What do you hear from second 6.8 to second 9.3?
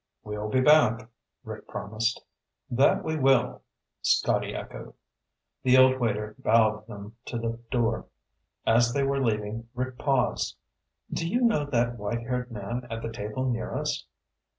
them to the door. As they were